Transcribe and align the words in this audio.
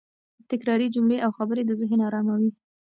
تکراري 0.49 0.87
جملې 0.95 1.17
او 1.25 1.31
خبرې 1.37 1.63
د 1.65 1.71
ذهن 1.81 1.99
اراموي. 2.07 2.51